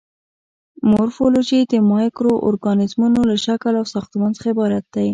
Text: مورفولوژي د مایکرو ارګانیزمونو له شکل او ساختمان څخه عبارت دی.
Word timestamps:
مورفولوژي 0.91 1.59
د 1.71 1.73
مایکرو 1.91 2.33
ارګانیزمونو 2.49 3.19
له 3.29 3.35
شکل 3.45 3.73
او 3.79 3.85
ساختمان 3.93 4.31
څخه 4.37 4.47
عبارت 4.53 4.85
دی. 4.95 5.09